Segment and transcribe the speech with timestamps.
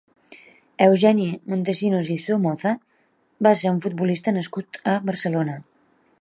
[0.85, 2.71] Eugeni Montesinos i Somoza
[3.49, 5.61] va ser un futbolista nascut a Barcelona.